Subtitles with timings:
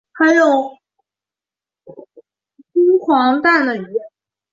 [0.13, 0.75] 还有
[3.05, 3.85] 黄金蛋的鱼